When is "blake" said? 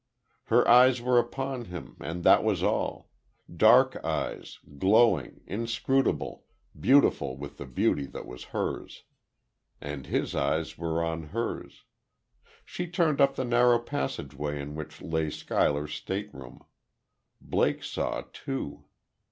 17.39-17.83